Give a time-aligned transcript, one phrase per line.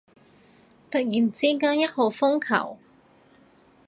[0.89, 2.77] 突然之間一號風球？